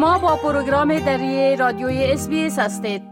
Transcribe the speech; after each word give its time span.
شما 0.00 0.18
با 0.18 0.36
پروگرام 0.36 0.98
دری 0.98 1.56
رادیوی 1.56 2.04
اس 2.04 2.58
هستید 2.58 3.02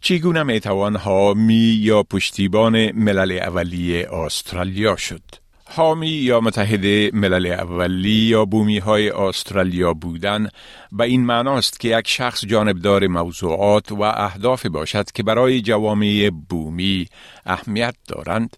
چگونه 0.00 0.42
می‌توان 0.42 0.96
حامی 0.96 1.78
یا 1.80 2.02
پشتیبان 2.02 2.92
ملل 2.92 3.32
اولی 3.32 4.02
استرالیا 4.02 4.96
شد؟ 4.96 5.20
حامی 5.64 6.08
یا 6.08 6.40
متحد 6.40 7.14
ملل 7.14 7.46
اولی 7.46 8.08
یا 8.08 8.44
بومی 8.44 8.78
های 8.78 9.10
استرالیا 9.10 9.94
بودن 9.94 10.48
به 10.92 11.04
این 11.04 11.26
معناست 11.26 11.80
که 11.80 11.98
یک 11.98 12.08
شخص 12.08 12.44
جانبدار 12.44 13.06
موضوعات 13.06 13.92
و 13.92 14.02
اهداف 14.02 14.66
باشد 14.66 15.10
که 15.12 15.22
برای 15.22 15.60
جوامع 15.60 16.30
بومی 16.48 17.08
اهمیت 17.46 17.94
دارند 18.08 18.56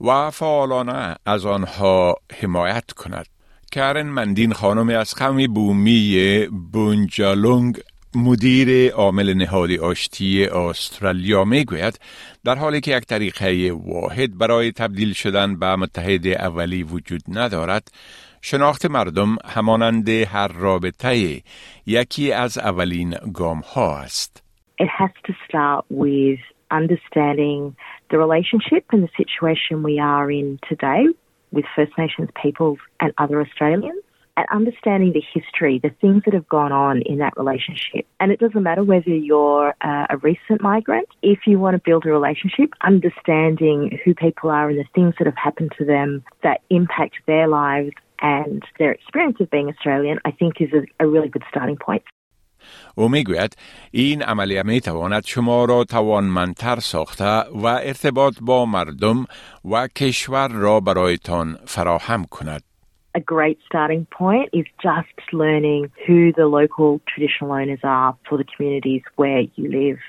و 0.00 0.30
فعالانه 0.30 1.16
از 1.26 1.46
آنها 1.46 2.16
حمایت 2.40 2.90
کند. 2.92 3.39
کرن 3.72 4.06
مندین 4.06 4.52
خانم 4.52 4.88
از 4.88 5.14
قوم 5.14 5.46
بومی 5.46 6.46
بونجالونگ 6.72 7.80
مدیر 8.14 8.92
عامل 8.92 9.34
نهادی 9.34 9.78
آشتی 9.78 10.44
استرالیا 10.44 11.44
می 11.44 11.64
گوید 11.64 12.00
در 12.44 12.54
حالی 12.54 12.80
که 12.80 12.96
یک 12.96 13.04
طریقه 13.04 13.72
واحد 13.72 14.38
برای 14.38 14.72
تبدیل 14.72 15.12
شدن 15.12 15.58
به 15.58 15.76
متحد 15.76 16.26
اولی 16.26 16.82
وجود 16.82 17.20
ندارد 17.28 17.88
شناخت 18.42 18.86
مردم 18.86 19.36
همانند 19.44 20.08
هر 20.08 20.48
رابطه 20.48 21.40
یکی 21.86 22.32
از 22.32 22.58
اولین 22.58 23.14
گام 23.34 23.60
ها 23.74 23.98
است. 23.98 24.42
It 24.82 24.88
has 24.98 25.10
to 25.26 25.32
start 25.46 25.84
with 25.90 26.40
understanding 26.70 27.76
the 28.10 28.18
relationship 28.18 28.84
and 28.92 29.02
the 29.06 29.12
situation 29.20 29.82
we 29.82 29.98
are 29.98 30.30
in 30.30 30.58
today 30.70 31.04
with 31.52 31.64
First 31.74 31.92
Nations 31.98 32.28
peoples 32.40 32.78
and 33.00 33.12
other 33.18 33.40
Australians. 33.40 34.02
and 34.36 34.46
understanding 34.52 35.12
the 35.12 35.22
history, 35.34 35.78
the 35.78 35.90
things 36.00 36.22
that 36.24 36.32
have 36.32 36.48
gone 36.48 36.72
on 36.72 37.02
in 37.02 37.18
that 37.18 37.34
relationship. 37.36 38.06
And 38.20 38.32
it 38.32 38.38
doesn't 38.38 38.62
matter 38.62 38.82
whether 38.82 39.10
you're 39.10 39.74
uh, 39.82 40.06
a 40.08 40.16
recent 40.18 40.62
migrant, 40.62 41.08
if 41.20 41.40
you 41.46 41.58
want 41.58 41.74
to 41.74 41.82
build 41.84 42.06
a 42.06 42.10
relationship, 42.10 42.70
understanding 42.82 43.98
who 44.04 44.14
people 44.14 44.50
are 44.50 44.70
and 44.70 44.78
the 44.78 44.84
things 44.94 45.14
that 45.18 45.26
have 45.26 45.36
happened 45.36 45.72
to 45.78 45.84
them 45.84 46.22
that 46.42 46.60
impact 46.70 47.16
their 47.26 47.48
lives 47.48 47.90
and 48.22 48.62
their 48.78 48.92
experience 48.92 49.38
of 49.40 49.50
being 49.50 49.68
Australian, 49.68 50.20
I 50.24 50.30
think 50.30 50.60
is 50.60 50.70
a, 50.72 51.04
a 51.04 51.06
really 51.06 51.28
good 51.28 51.44
starting 51.50 51.76
point. 51.76 52.04
او 52.99 53.09
میگوید 53.09 53.57
این 53.91 54.21
عملیه 54.21 54.63
می 54.63 54.81
تواند 54.81 55.25
شما 55.25 55.65
را 55.65 55.83
توانمندتر 55.83 56.79
ساخته 56.79 57.39
و 57.55 57.65
ارتباط 57.65 58.33
با 58.41 58.65
مردم 58.65 59.25
و 59.71 59.87
کشور 59.87 60.47
را 60.47 60.79
برایتان 60.79 61.57
فراهم 61.65 62.25
کند. 62.25 62.61
a 63.15 63.19
great 63.21 63.57
starting 63.65 64.05
point 64.11 64.49
is 64.51 64.65
just 64.83 65.17
learning 65.31 65.89
who 66.05 66.33
the 66.33 66.47
local 66.47 66.99
traditional 67.07 67.53
owners 67.53 67.79
are 67.81 68.17
for 68.27 68.37
the 68.37 68.43
communities 68.43 69.03
where 69.15 69.43
you 69.55 69.71
live. 69.71 69.99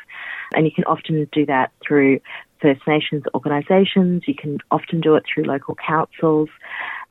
And 0.55 0.67
you 0.67 0.72
can 0.72 0.84
often 0.84 1.28
do 1.31 1.47
that 1.47 1.70
through 1.86 2.19
First 2.61 2.81
Nations 2.86 3.22
organisations, 3.33 4.25
you 4.27 4.34
can 4.34 4.59
often 4.70 5.00
do 5.00 5.14
it 5.14 5.25
through 5.33 5.45
local 5.45 5.77
councils, 5.77 6.48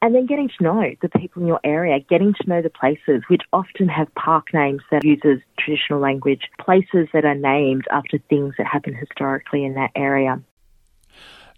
and 0.02 0.14
then 0.14 0.25
getting 0.25 0.50
to 0.58 0.64
know 0.64 0.84
the 1.02 1.09
people 1.09 1.42
in 1.42 1.48
your 1.48 1.59
area, 1.64 2.00
getting 2.00 2.34
to 2.34 2.50
know 2.50 2.61
the 2.61 2.70
places 2.70 3.23
which 3.28 3.42
often 3.53 3.88
have 3.88 4.14
park 4.16 4.53
names 4.53 4.81
that 4.92 5.03
uses 5.03 5.42
traditional 5.58 6.00
language, 6.00 6.44
places 6.59 7.08
that 7.14 7.25
are 7.25 7.36
named 7.36 7.86
after 7.92 8.17
things 8.30 8.53
that 8.58 8.67
happened 8.67 8.98
historically 8.98 9.64
in 9.66 9.73
that 9.75 9.92
area. 9.95 10.42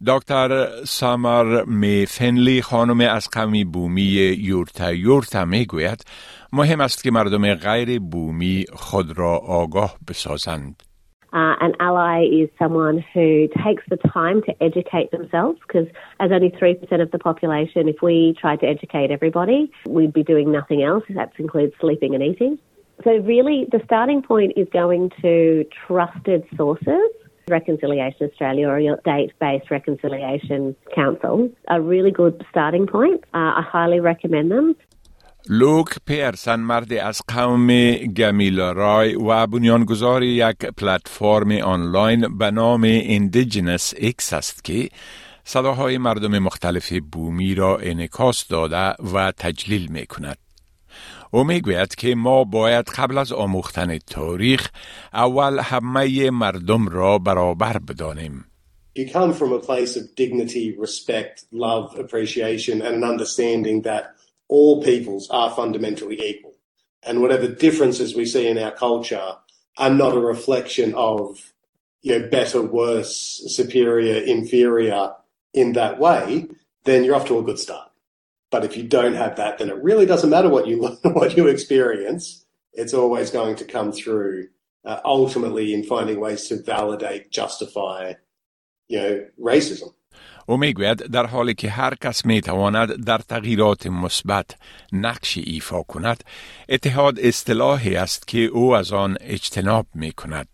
دکتر 0.06 0.68
سامر 0.86 1.64
می 1.66 2.06
فنلی 2.06 2.62
خانم 2.62 3.02
از 3.02 3.30
قومی 3.30 3.64
بومی 3.64 4.02
یورتا 4.38 4.94
یورتا 4.94 5.46
می 5.46 5.66
گوید 5.66 6.06
مهم 6.54 6.82
است 6.82 7.04
که 7.04 7.12
مردم 7.12 7.56
غیر 7.56 8.00
بومی 8.00 8.66
خود 8.74 9.18
را 9.18 9.38
آگاه 9.38 9.98
بسازند. 10.08 10.84
Uh, 11.33 11.57
an 11.61 11.73
ally 11.81 12.25
is 12.25 12.49
someone 12.59 13.03
who 13.15 13.49
takes 13.65 13.83
the 13.89 13.97
time 13.97 14.43
to 14.43 14.63
educate 14.63 15.11
themselves 15.11 15.59
because, 15.67 15.87
as 16.21 16.31
only 16.31 16.51
3% 16.51 17.01
of 17.01 17.11
the 17.11 17.19
population, 17.19 17.89
if 17.89 18.03
we 18.03 18.37
tried 18.39 18.61
to 18.61 18.67
educate 18.67 19.11
everybody, 19.11 19.71
we'd 19.87 20.13
be 20.13 20.23
doing 20.23 20.53
nothing 20.53 20.83
else. 20.83 21.05
That 21.11 21.33
includes 21.39 21.73
sleeping 21.81 22.15
and 22.15 22.23
eating. 22.23 22.59
So, 23.03 23.17
really, 23.17 23.67
the 23.73 23.81
starting 23.85 24.23
point 24.23 24.53
is 24.57 24.69
going 24.73 25.11
to 25.23 25.65
trusted 25.87 26.45
sources 26.57 27.11
Reconciliation 27.49 28.29
Australia 28.31 28.69
or 28.69 28.79
your 28.79 28.99
state-based 29.01 29.71
reconciliation 29.71 30.77
council 30.95 31.51
a 31.69 31.81
really 31.81 32.11
good 32.11 32.45
starting 32.51 32.87
point. 32.87 33.25
Uh, 33.35 33.59
I 33.59 33.63
highly 33.63 34.01
recommend 34.01 34.51
them. 34.51 34.77
لوک 35.49 35.89
پیرسن 36.07 36.61
مرد 36.61 36.93
از 36.93 37.21
قوم 37.29 37.95
گمیلا 37.95 38.73
رای 38.73 39.15
و 39.15 39.47
بنیانگذار 39.47 40.23
یک 40.23 40.57
پلتفرم 40.57 41.51
آنلاین 41.51 42.39
به 42.39 42.51
نام 42.51 42.83
اندیجنس 42.85 43.95
اکس 44.01 44.33
است 44.33 44.65
که 44.65 44.89
صداهای 45.45 45.99
مردم 45.99 46.39
مختلف 46.39 46.93
بومی 47.13 47.55
را 47.55 47.79
انکاس 47.79 48.49
داده 48.49 48.95
و 49.15 49.33
تجلیل 49.33 49.87
می 49.93 50.07
کند. 50.07 50.39
او 51.31 51.45
می‌گوید 51.45 51.95
که 51.95 52.15
ما 52.15 52.45
باید 52.45 52.89
قبل 52.89 53.19
از 53.19 53.33
آموختن 53.33 53.99
تاریخ 53.99 54.69
اول 55.13 55.59
همه 55.59 56.31
مردم 56.31 56.89
را 56.89 57.19
برابر 57.19 57.79
بدانیم. 57.79 58.45
You 58.99 59.09
come 59.09 59.33
from 59.33 59.53
a 59.53 59.59
place 59.59 59.97
of 59.97 60.15
dignity, 60.15 60.77
respect, 60.79 61.37
love, 61.51 61.99
appreciation, 61.99 62.83
and 62.83 62.95
an 62.95 63.05
understanding 63.05 63.83
that 63.83 64.05
all 64.53 64.83
peoples 64.83 65.31
are 65.31 65.51
fundamentally 65.51 66.21
equal. 66.23 66.53
And 67.03 67.23
whatever 67.23 67.49
differences 67.49 68.15
we 68.15 68.27
see 68.27 68.47
in 68.47 68.59
our 68.59 68.71
culture 68.71 69.37
are 69.79 69.91
not 69.91 70.15
a 70.15 70.21
reflection 70.21 70.93
of 70.95 71.55
you 72.03 72.19
know, 72.19 72.29
better, 72.29 72.61
worse, 72.61 73.43
superior, 73.47 74.23
inferior 74.23 75.15
in 75.55 75.73
that 75.73 75.99
way, 75.99 76.49
then 76.85 77.03
you're 77.03 77.15
off 77.15 77.27
to 77.29 77.39
a 77.39 77.43
good 77.43 77.59
start. 77.59 77.91
But 78.51 78.65
if 78.67 78.77
you 78.77 78.83
don't 78.83 79.15
have 79.15 79.37
that, 79.37 79.57
then 79.57 79.71
it 79.71 79.83
really 79.83 80.05
doesn't 80.05 80.29
matter 80.29 80.51
what 80.51 80.67
you 80.67 80.83
learn, 80.83 81.15
what 81.15 81.35
you 81.35 81.47
experience. 81.47 82.45
It's 82.75 82.93
always 82.93 83.31
going 83.31 83.57
to 83.57 83.65
come 83.65 83.91
through 83.91 84.49
uh, 84.85 85.01
ultimately 85.03 85.73
in 85.73 85.83
finding 85.83 86.21
ways 86.21 86.47
to 86.49 86.63
validate, 86.63 87.31
justify, 87.31 88.15
you 88.89 88.99
know, 88.99 89.27
racism. 89.41 89.95
او 90.48 90.58
میگوید 90.58 90.98
در 90.98 91.26
حالی 91.26 91.54
که 91.54 91.70
هر 91.70 91.96
کس 91.96 92.26
می 92.26 92.42
تواند 92.42 93.06
در 93.06 93.18
تغییرات 93.18 93.88
مثبت 93.88 94.46
نقش 94.92 95.38
ایفا 95.38 95.82
کند 95.82 96.24
اتحاد 96.70 97.20
اصطلاحی 97.20 97.96
است 97.96 98.28
که 98.28 98.40
او 98.40 98.76
از 98.76 98.94
آن 98.94 99.18
اجتناب 99.22 99.86
می 99.96 100.12
کند. 100.12 100.48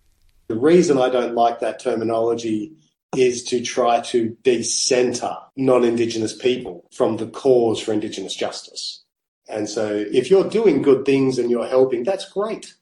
The 0.51 0.55
reason 0.55 0.97
I 0.97 1.09
don't 1.09 1.35
like 1.35 1.59
that 1.59 1.79
terminology 1.79 2.73
is 3.15 3.43
to 3.43 3.61
try 3.61 4.01
to 4.01 4.35
decenter 4.43 5.35
non-Indigenous 5.55 6.35
people 6.35 6.75
from 6.91 7.17
the 7.17 7.27
cause 7.27 7.79
for 7.79 7.93
Indigenous 7.93 8.35
justice. 8.35 9.03
And 9.47 9.69
so 9.69 9.85
if 10.11 10.29
you're 10.29 10.49
doing 10.49 10.81
good 10.81 11.05
things 11.05 11.37
and 11.37 11.49
you're 11.51 11.67
helping, 11.67 12.03
that's 12.03 12.29
great. 12.29 12.75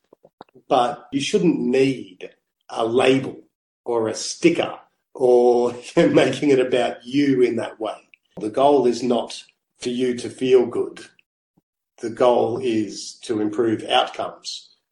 But 0.67 1.07
you 1.11 1.21
shouldn't 1.21 1.59
need 1.59 2.29
a 2.69 2.85
label 2.85 3.35
or 3.83 4.07
a 4.07 4.13
sticker 4.13 4.73
or 5.15 5.73
making 5.95 6.49
it 6.55 6.59
about 6.59 6.95
you 7.03 7.41
in 7.41 7.55
that 7.57 7.79
way. 7.79 7.99
The 8.39 8.49
goal 8.49 8.87
is 8.87 9.03
not 9.03 9.43
for 9.79 9.89
you 9.89 10.15
to 10.23 10.29
feel 10.29 10.65
good. 10.65 10.97
The 12.01 12.09
goal 12.09 12.59
is 12.79 13.19
to 13.27 13.41
improve 13.41 13.83
outcomes 13.83 14.47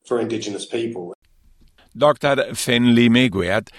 for 0.06 0.20
Indigenous 0.20 0.66
people. 0.66 1.14
Dr. 1.98 2.54
Finley 2.54 3.10
میگوید 3.10 3.72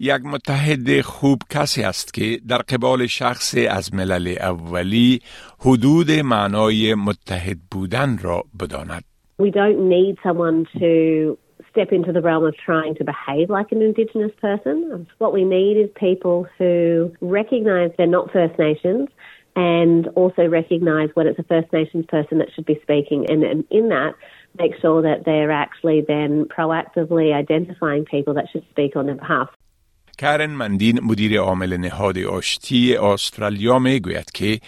یک 0.00 0.20
متحد 0.24 1.00
خوب 1.00 1.42
کسی 1.50 1.82
است 1.82 2.14
که 2.14 2.40
در 2.48 2.58
قبال 2.58 3.06
شخص 3.06 3.54
از 3.70 3.94
ملل 3.94 4.34
اولی 4.40 5.20
حدود 5.58 6.10
معنای 6.10 6.94
متحد 6.94 7.58
بودن 7.70 8.18
را 8.18 8.44
بداند. 8.60 9.04
We 9.40 9.50
don't 9.50 9.88
need 9.88 10.16
someone 10.22 10.66
to 10.80 11.38
step 11.73 11.91
into 11.91 12.11
the 12.11 12.21
realm 12.21 12.45
of 12.45 12.55
trying 12.55 12.95
to 12.95 13.03
behave 13.03 13.49
like 13.49 13.71
an 13.71 13.81
Indigenous 13.81 14.31
person. 14.39 15.07
What 15.17 15.33
we 15.33 15.43
need 15.43 15.75
is 15.77 15.89
people 15.95 16.47
who 16.57 17.11
recognise 17.19 17.91
they're 17.97 18.07
not 18.07 18.31
First 18.31 18.57
Nations 18.57 19.09
and 19.55 20.07
also 20.09 20.47
recognise 20.47 21.09
when 21.15 21.27
it's 21.27 21.39
a 21.39 21.43
First 21.43 21.73
Nations 21.73 22.05
person 22.07 22.37
that 22.37 22.47
should 22.53 22.65
be 22.65 22.79
speaking. 22.83 23.25
And, 23.29 23.43
and 23.43 23.65
in 23.69 23.89
that, 23.89 24.13
make 24.57 24.73
sure 24.81 25.01
that 25.01 25.25
they're 25.25 25.51
actually 25.51 26.01
then 26.07 26.45
proactively 26.45 27.33
identifying 27.33 28.05
people 28.05 28.35
that 28.35 28.45
should 28.51 28.65
speak 28.69 28.95
on 28.95 29.07
their 29.07 29.15
behalf. 29.15 29.49
Karen 30.17 30.55
Mundine, 30.55 30.99
مدیر 31.01 31.39
عامل 31.39 31.77
نهاد 31.77 32.17
آشتی 32.17 32.95
استرالیا 32.95 33.79
میگوید 33.79 34.31
که 34.31 34.59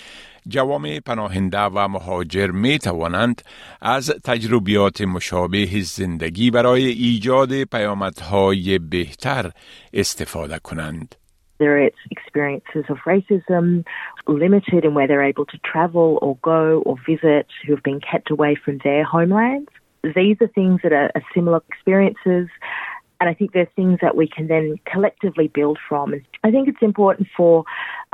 جوامع 0.47 0.99
پناهنده 1.05 1.59
و 1.59 1.87
مهاجر 1.87 2.47
می 2.47 2.79
توانند 2.79 3.41
از 3.81 4.09
تجربیات 4.23 5.01
مشابه 5.01 5.65
زندگی 5.81 6.51
برای 6.51 6.85
ایجاد 6.85 7.63
پیامدهای 7.63 8.79
بهتر 8.79 9.51
استفاده 9.93 10.59
کنند. 10.59 11.15
There 11.59 11.77
are 11.81 11.89
experiences 12.11 12.85
of 12.89 12.97
racism, 13.05 13.85
limited 14.27 14.83
in 14.83 14.93
where 14.93 15.07
they're 15.07 15.23
able 15.23 15.45
to 15.45 15.57
travel 15.71 16.19
or 16.21 16.37
go 16.41 16.83
or 16.85 16.95
visit, 17.07 17.47
who 17.65 17.73
have 17.73 17.83
been 17.83 18.01
kept 18.01 18.29
away 18.29 18.55
from 18.55 18.79
their 18.83 19.03
homelands. 19.05 19.69
These 20.03 20.37
are 20.41 20.47
things 20.47 20.81
that 20.83 20.93
are 20.93 21.09
similar 21.33 21.61
experiences. 21.71 22.47
And 23.20 23.28
I 23.28 23.34
think 23.34 23.52
there's 23.52 23.68
things 23.76 23.98
that 24.00 24.16
we 24.16 24.26
can 24.26 24.46
then 24.48 24.76
collectively 24.90 25.48
build 25.48 25.78
from. 25.86 26.14
And 26.14 26.22
I 26.42 26.50
think 26.50 26.68
it's 26.68 26.80
important 26.80 27.28
for 27.36 27.64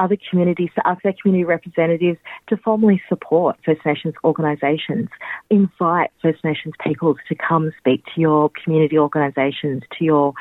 other 0.01 0.17
communities, 0.29 0.71
to 0.75 0.87
ask 0.87 1.01
their 1.03 1.15
community 1.23 1.45
representatives 1.45 2.19
to 2.49 2.57
formally 2.57 3.01
support 3.09 3.57
First 3.65 3.87
Nations 3.87 4.15
organisations. 4.25 5.09
Invite 5.49 6.11
First 6.21 6.43
Nations 6.45 6.75
peoples 6.85 7.19
to 7.29 7.37
come 7.37 7.73
speak 7.79 8.05
to 8.15 8.21
your 8.21 8.51
community 8.63 8.99
organisations, 8.99 9.85
to 9.97 10.05
your 10.05 10.35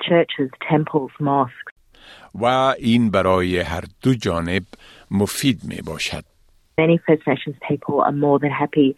churches, 0.00 0.50
temples, 0.70 1.10
mosques. 1.20 1.72
و 2.34 2.44
این 2.78 3.10
برای 3.10 3.58
هر 3.58 3.84
دو 4.02 4.14
جانب 4.14 4.62
مفید 5.10 5.60
می 5.64 5.80
باشد. 5.86 6.24
Many 6.77 6.99
First 7.07 7.25
Nations 7.25 7.55
people 7.67 8.01
are 8.01 8.11
more 8.11 8.37
than 8.37 8.51
happy 8.51 8.95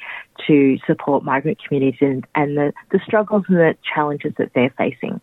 to 0.47 0.77
support 0.85 1.23
migrant 1.23 1.59
communities 1.63 1.99
and, 2.01 2.27
and 2.35 2.57
the, 2.57 2.73
the 2.91 2.99
struggles 3.07 3.45
and 3.47 3.57
the 3.57 3.73
challenges 3.93 4.33
that 4.37 4.49
they're 4.53 4.75
facing. 4.77 5.21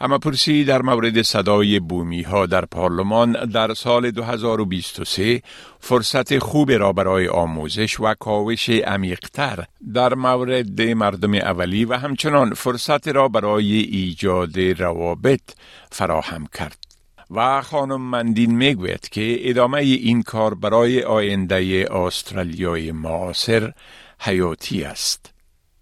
اما 0.00 0.18
پرسی 0.18 0.64
در 0.64 0.82
مورد 0.82 1.22
صدای 1.22 1.80
بومی 1.80 2.22
ها 2.22 2.46
در 2.46 2.64
پارلمان 2.64 3.32
در 3.32 3.74
سال 3.74 4.10
2023 4.10 5.42
فرصت 5.78 6.38
خوب 6.38 6.70
را 6.70 6.92
برای 6.92 7.28
آموزش 7.28 8.00
و 8.00 8.14
کاوش 8.14 8.70
عمیقتر 8.70 9.64
در 9.94 10.14
مورد 10.14 10.82
مردم 10.82 11.34
اولی 11.34 11.84
و 11.84 11.94
همچنان 11.94 12.54
فرصت 12.54 13.08
را 13.08 13.28
برای 13.28 13.72
ایجاد 13.72 14.60
روابط 14.60 15.42
فراهم 15.90 16.46
کرد. 16.54 16.83
و 17.31 17.61
خانم 17.61 18.01
مندین 18.01 18.55
میگوید 18.55 19.09
که 19.09 19.37
ادامه 19.39 19.77
این 19.77 20.21
کار 20.21 20.53
برای 20.53 21.03
آینده 21.03 21.85
استرالیای 21.91 22.91
معاصر 22.91 23.73
حیاتی 24.19 24.83
است. 24.83 25.33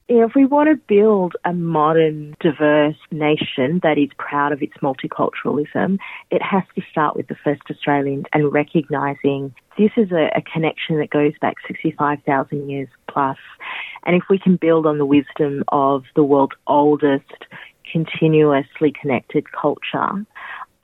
If 0.09 0.35
we 0.35 0.45
want 0.45 0.69
to 0.69 0.77
build 0.87 1.35
a 1.43 1.51
modern, 1.51 2.37
diverse 2.39 3.01
nation 3.11 3.81
that 3.83 3.97
is 3.97 4.09
proud 4.17 4.53
of 4.53 4.61
its 4.61 4.77
multiculturalism, 4.87 5.99
it 6.31 6.41
has 6.41 6.63
to 6.75 6.81
start 6.91 7.17
with 7.17 7.27
the 7.27 7.35
first 7.43 7.63
Australians 7.69 8.23
and 8.33 8.53
recognising 8.53 9.53
this 9.77 9.91
is 9.97 10.11
a, 10.11 10.25
a 10.33 10.41
connection 10.41 10.97
that 10.99 11.09
goes 11.09 11.33
back 11.41 11.55
65,000 11.67 12.69
years 12.69 12.87
plus. 13.09 13.37
And 14.05 14.15
if 14.15 14.23
we 14.29 14.39
can 14.39 14.55
build 14.55 14.85
on 14.85 14.97
the 14.97 15.05
wisdom 15.05 15.63
of 15.67 16.03
the 16.15 16.23
world's 16.23 16.55
oldest, 16.67 17.45
continuously 17.91 18.93
connected 18.99 19.51
culture, 19.51 20.25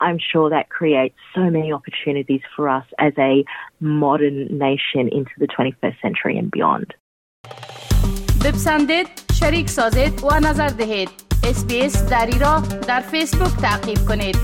I'm 0.00 0.18
sure 0.32 0.50
that 0.50 0.68
creates 0.78 1.16
so 1.34 1.44
many 1.56 1.72
opportunities 1.72 2.42
for 2.54 2.68
us 2.68 2.86
as 2.98 3.12
a 3.18 3.44
modern 3.80 4.38
nation 4.66 5.08
into 5.18 5.34
the 5.38 5.48
21st 5.56 5.98
century 6.02 6.38
and 6.38 6.50
beyond. 6.50 6.88
بپسندید، 8.44 9.06
شریک 9.40 9.68
سازید 9.68 10.24
و 10.24 10.34
نظر 10.48 10.68
دهید. 10.68 11.08
اسپیس 11.44 12.10
دری 12.10 12.38
را 12.38 12.62
در 12.88 13.00
فیسبوک 13.00 13.62
تعقیب 13.62 13.98
کنید. 14.08 14.36